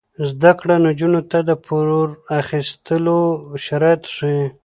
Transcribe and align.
زده 0.29 0.51
کړه 0.59 0.75
نجونو 0.87 1.21
ته 1.31 1.39
د 1.49 1.51
پور 1.65 2.07
اخیستلو 2.41 3.19
شرایط 3.65 4.03
ښيي. 4.15 4.43